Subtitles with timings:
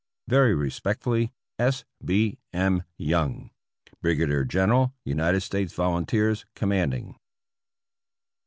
[0.27, 1.85] Very respectfully, S.
[2.03, 2.39] B.
[2.51, 2.81] M.
[2.97, 3.51] Young,
[4.01, 7.19] Brigadier General United States Volunteers, Commanding.